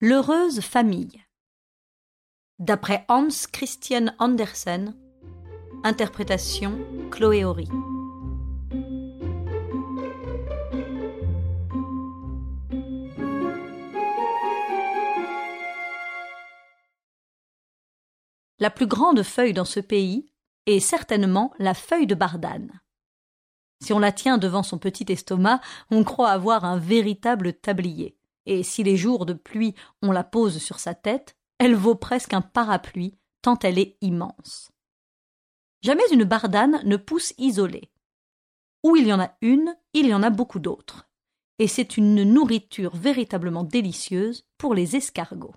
[0.00, 1.24] L'heureuse famille.
[2.58, 4.96] D'après Hans Christian Andersen.
[5.84, 6.78] Interprétation
[7.12, 7.68] Chloé Horry.
[18.58, 20.26] La plus grande feuille dans ce pays
[20.66, 22.80] est certainement la feuille de bardane.
[23.80, 25.60] Si on la tient devant son petit estomac,
[25.92, 30.58] on croit avoir un véritable tablier, et si les jours de pluie on la pose
[30.58, 34.70] sur sa tête, elle vaut presque un parapluie, tant elle est immense.
[35.82, 37.90] Jamais une bardane ne pousse isolée.
[38.82, 41.08] Où il y en a une, il y en a beaucoup d'autres.
[41.58, 45.54] Et c'est une nourriture véritablement délicieuse pour les escargots.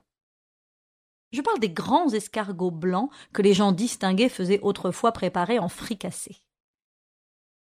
[1.32, 6.38] Je parle des grands escargots blancs que les gens distingués faisaient autrefois préparer en fricassé.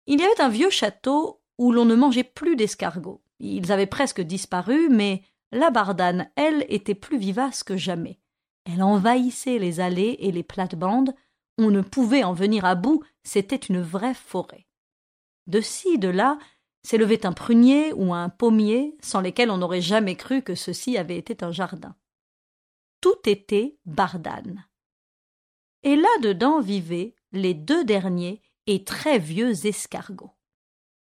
[0.07, 3.23] Il y avait un vieux château où l'on ne mangeait plus d'escargots.
[3.41, 5.23] Ils avaient presque disparu, mais
[5.53, 8.21] la bardane, elle, était plus vivace que jamais.
[8.65, 11.15] Elle envahissait les allées et les plates-bandes.
[11.57, 14.66] On ne pouvait en venir à bout, c'était une vraie forêt.
[15.47, 16.38] De ci, de là,
[16.82, 21.16] s'élevait un prunier ou un pommier, sans lesquels on n'aurait jamais cru que ceci avait
[21.16, 21.97] été un jardin.
[23.01, 24.66] Tout était bardane.
[25.82, 30.38] Et là-dedans vivaient les deux derniers et très vieux escargots.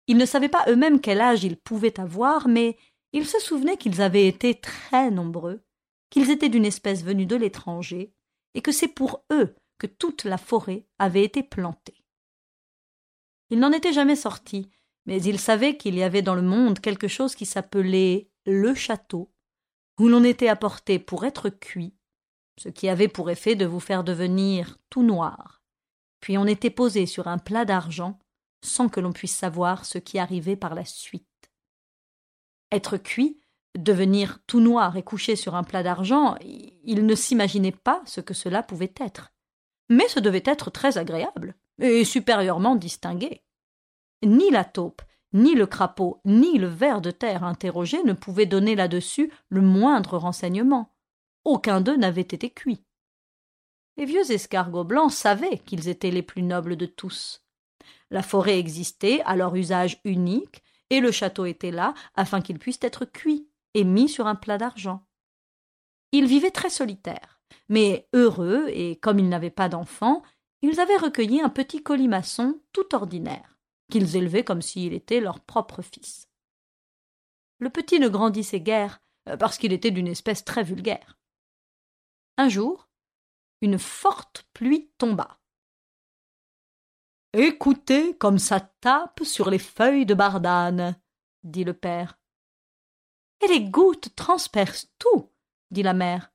[0.06, 2.76] Ils ne savaient pas eux-mêmes quel âge ils pouvaient avoir, mais
[3.12, 5.62] ils se souvenaient qu'ils avaient été très nombreux,
[6.10, 8.12] qu'ils étaient d'une espèce venue de l'étranger,
[8.54, 12.04] et que c'est pour eux que toute la forêt avait été plantée.
[13.50, 14.70] Ils n'en étaient jamais sortis,
[15.06, 19.32] mais ils savaient qu'il y avait dans le monde quelque chose qui s'appelait le château,
[19.98, 21.94] où l'on était apporté pour être cuit,
[22.58, 25.62] ce qui avait pour effet de vous faire devenir tout noir,
[26.20, 28.18] puis on était posé sur un plat d'argent
[28.62, 31.26] sans que l'on puisse savoir ce qui arrivait par la suite.
[32.70, 33.40] Être cuit,
[33.76, 38.34] devenir tout noir et couché sur un plat d'argent, il ne s'imaginait pas ce que
[38.34, 39.32] cela pouvait être.
[39.88, 43.42] Mais ce devait être très agréable, et supérieurement distingué.
[44.24, 48.74] Ni la taupe, ni le crapaud, ni le ver de terre interrogé ne pouvaient donner
[48.74, 50.94] là-dessus le moindre renseignement.
[51.44, 52.84] Aucun d'eux n'avait été cuit.
[53.96, 57.41] Les vieux escargots blancs savaient qu'ils étaient les plus nobles de tous.
[58.10, 62.78] La forêt existait à leur usage unique, et le château était là afin qu'ils puissent
[62.82, 65.06] être cuits et mis sur un plat d'argent.
[66.12, 70.22] Ils vivaient très solitaires, mais heureux, et comme ils n'avaient pas d'enfants,
[70.60, 73.56] ils avaient recueilli un petit colimaçon tout ordinaire,
[73.90, 76.28] qu'ils élevaient comme s'il était leur propre fils.
[77.58, 81.18] Le petit ne grandissait guère, euh, parce qu'il était d'une espèce très vulgaire.
[82.36, 82.88] Un jour,
[83.60, 85.38] une forte pluie tomba.
[87.32, 90.96] Écoutez comme ça tape sur les feuilles de bardane,
[91.44, 92.18] dit le père.
[93.42, 95.30] Et les gouttes transpercent tout,
[95.70, 96.32] dit la mère.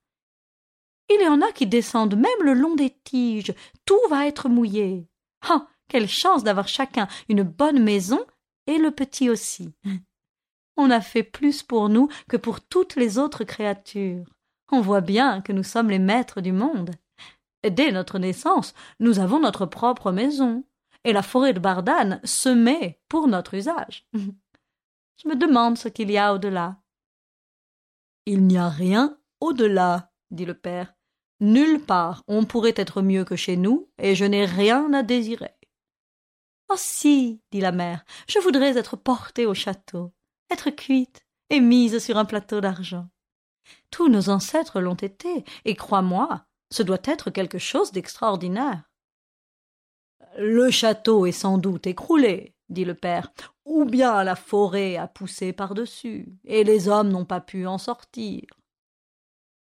[1.10, 3.54] Il y en a qui descendent même le long des tiges,
[3.86, 5.08] tout va être mouillé.
[5.42, 5.68] Ah.
[5.88, 8.26] Quelle chance d'avoir chacun une bonne maison
[8.68, 9.74] et le petit aussi.
[10.78, 14.26] On a fait plus pour nous que pour toutes les autres créatures.
[14.72, 16.92] On voit bien que nous sommes les maîtres du monde.
[17.68, 20.64] Dès notre naissance, nous avons notre propre maison,
[21.04, 24.08] et la forêt de Bardane se met pour notre usage.
[24.14, 26.78] Je me demande ce qu'il y a au-delà.
[28.26, 30.94] Il n'y a rien au-delà, dit le père.
[31.40, 35.56] Nulle part on pourrait être mieux que chez nous, et je n'ai rien à désirer.
[36.70, 40.14] Oh si, dit la mère, je voudrais être portée au château,
[40.52, 43.08] être cuite et mise sur un plateau d'argent.
[43.92, 48.87] Tous nos ancêtres l'ont été, et crois-moi, ce doit être quelque chose d'extraordinaire.
[50.40, 53.34] Le château est sans doute écroulé, dit le père,
[53.66, 58.44] ou bien la forêt a poussé par-dessus, et les hommes n'ont pas pu en sortir.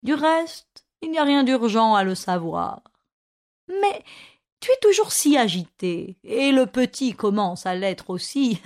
[0.01, 2.81] Du reste, il n'y a rien d'urgent à le savoir.
[3.67, 4.03] Mais
[4.61, 8.59] tu es toujours si agité, et le petit commence à l'être aussi.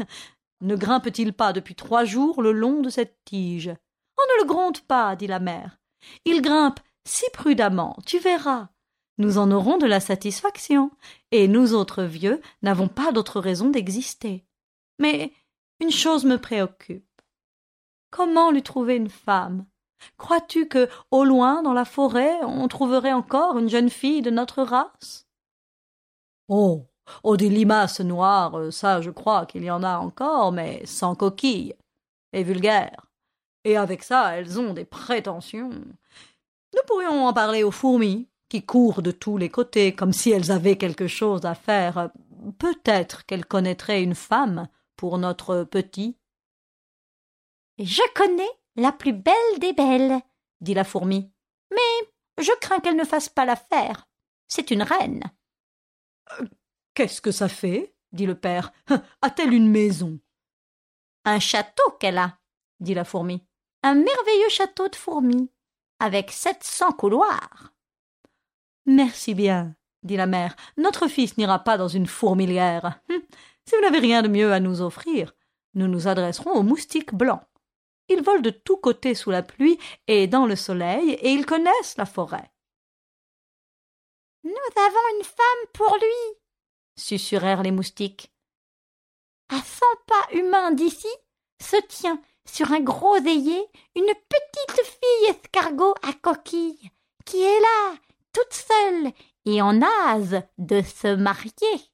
[0.62, 3.68] Ne grimpe-t-il pas depuis trois jours le long de cette tige?
[4.18, 5.78] On ne le gronde pas, dit la mère.
[6.24, 8.70] Il grimpe si prudemment, tu verras.
[9.18, 10.92] Nous en aurons de la satisfaction,
[11.32, 14.46] et nous autres vieux n'avons pas d'autre raison d'exister.
[15.00, 15.32] Mais
[15.80, 17.04] une chose me préoccupe.
[18.12, 19.66] Comment lui trouver une femme?
[20.18, 24.62] Crois-tu que, au loin, dans la forêt, on trouverait encore une jeune fille de notre
[24.62, 25.28] race?
[26.48, 26.86] Oh.
[27.24, 31.74] Oh, des limaces noires, ça je crois qu'il y en a encore, mais sans coquille,
[32.34, 33.08] et vulgaires.
[33.64, 35.70] Et avec ça, elles ont des prétentions.
[35.70, 40.52] Nous pourrions en parler aux fourmis, qui courent de tous les côtés, comme si elles
[40.52, 42.12] avaient quelque chose à faire.
[42.60, 46.18] Peut-être qu'elles connaîtraient une femme pour notre petit.
[47.78, 50.20] Je connais la plus belle des belles,
[50.62, 51.32] dit la fourmi.
[51.72, 52.10] Mais
[52.40, 54.08] je crains qu'elle ne fasse pas l'affaire.
[54.48, 55.24] C'est une reine.
[56.40, 56.46] Euh,
[56.94, 57.94] qu'est-ce que ça fait?
[58.14, 58.72] dit le père.
[59.22, 60.20] A-t-elle une maison?
[61.26, 62.40] Un château qu'elle a,
[62.80, 63.46] dit la fourmi.
[63.84, 65.52] Un merveilleux château de fourmis,
[66.00, 67.74] avec sept cents couloirs.
[68.88, 70.56] Merci bien, dit la mère.
[70.78, 73.02] Notre fils n'ira pas dans une fourmilière.
[73.10, 73.22] Hum,
[73.66, 75.36] si vous n'avez rien de mieux à nous offrir,
[75.74, 77.42] nous nous adresserons aux moustiques blancs.
[78.08, 81.98] Ils volent de tous côtés sous la pluie et dans le soleil, et ils connaissent
[81.98, 82.50] la forêt.
[84.46, 86.38] Nous avons une femme pour lui,
[86.96, 88.32] susurrèrent les moustiques.
[89.50, 91.08] À cent pas humains d'ici
[91.62, 96.90] se tient sur un gros ayé une petite fille escargot à coquille,
[97.26, 97.96] qui est là,
[98.38, 99.12] toute seule,
[99.46, 101.92] et en âge de se marier.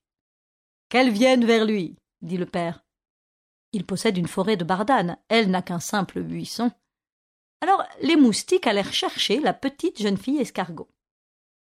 [0.89, 2.83] Qu'elle vienne vers lui, dit le père.
[3.71, 6.71] Il possède une forêt de bardanes, elle n'a qu'un simple buisson.
[7.61, 10.89] Alors les moustiques allèrent chercher la petite jeune fille escargot.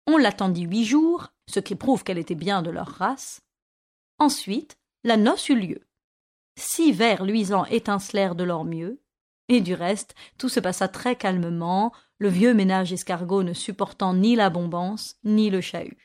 [0.07, 3.41] On l'attendit huit jours, ce qui prouve qu'elle était bien de leur race.
[4.17, 5.87] Ensuite, la noce eut lieu.
[6.57, 8.99] Six vers luisants étincelèrent de leur mieux,
[9.49, 14.35] et du reste, tout se passa très calmement, le vieux ménage escargot ne supportant ni
[14.35, 15.97] la bombance, ni le chahut.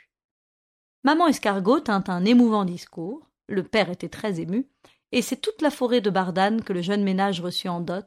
[1.04, 4.68] Maman escargot tint un émouvant discours, le père était très ému,
[5.12, 8.06] et c'est toute la forêt de Bardane que le jeune ménage reçut en dot,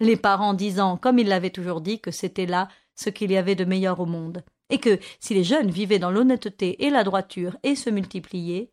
[0.00, 3.54] les parents disant, comme ils l'avaient toujours dit, que c'était là ce qu'il y avait
[3.54, 7.56] de meilleur au monde, et que, si les jeunes vivaient dans l'honnêteté et la droiture
[7.62, 8.70] et se multipliaient,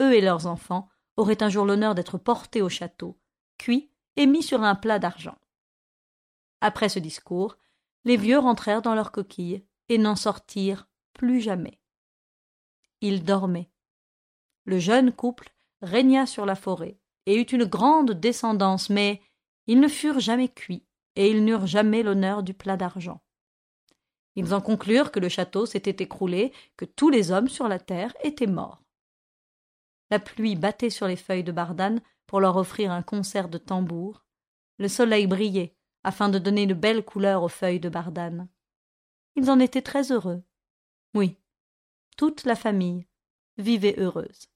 [0.00, 3.18] eux et leurs enfants auraient un jour l'honneur d'être portés au château,
[3.58, 5.38] cuits et mis sur un plat d'argent.
[6.60, 7.56] Après ce discours,
[8.04, 11.80] les vieux rentrèrent dans leurs coquilles et n'en sortirent plus jamais.
[13.00, 13.70] Ils dormaient.
[14.66, 19.22] Le jeune couple régna sur la forêt et eut une grande descendance, mais
[19.66, 20.84] ils ne furent jamais cuits
[21.16, 23.22] et ils n'eurent jamais l'honneur du plat d'argent.
[24.36, 28.14] Ils en conclurent que le château s'était écroulé, que tous les hommes sur la terre
[28.22, 28.82] étaient morts.
[30.10, 34.24] La pluie battait sur les feuilles de bardane pour leur offrir un concert de tambours.
[34.78, 38.48] Le soleil brillait afin de donner une belle couleur aux feuilles de bardane.
[39.36, 40.42] Ils en étaient très heureux.
[41.14, 41.36] Oui,
[42.16, 43.06] toute la famille
[43.58, 44.48] vivait heureuse.